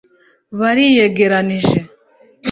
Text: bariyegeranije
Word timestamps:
bariyegeranije 0.59 1.71